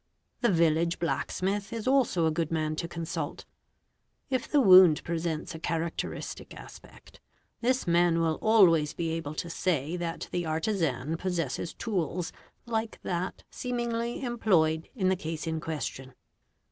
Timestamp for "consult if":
2.87-4.47